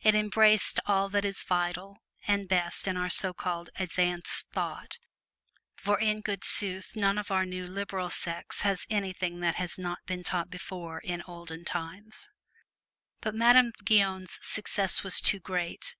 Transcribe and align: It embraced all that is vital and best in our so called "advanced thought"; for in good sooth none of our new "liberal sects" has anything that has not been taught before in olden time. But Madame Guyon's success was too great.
It 0.00 0.14
embraced 0.14 0.78
all 0.86 1.08
that 1.08 1.24
is 1.24 1.42
vital 1.42 1.98
and 2.28 2.48
best 2.48 2.86
in 2.86 2.96
our 2.96 3.08
so 3.08 3.32
called 3.34 3.70
"advanced 3.76 4.46
thought"; 4.52 4.98
for 5.74 5.98
in 5.98 6.20
good 6.20 6.44
sooth 6.44 6.94
none 6.94 7.18
of 7.18 7.32
our 7.32 7.44
new 7.44 7.66
"liberal 7.66 8.08
sects" 8.08 8.62
has 8.62 8.86
anything 8.88 9.40
that 9.40 9.56
has 9.56 9.76
not 9.76 9.98
been 10.06 10.22
taught 10.22 10.48
before 10.48 11.00
in 11.00 11.22
olden 11.22 11.64
time. 11.64 12.10
But 13.20 13.34
Madame 13.34 13.72
Guyon's 13.84 14.38
success 14.42 15.02
was 15.02 15.20
too 15.20 15.40
great. 15.40 15.96